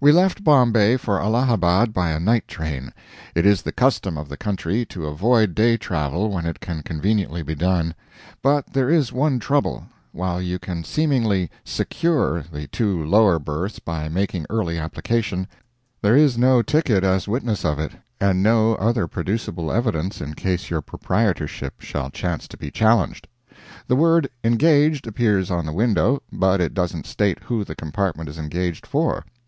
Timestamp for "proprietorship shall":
20.82-22.10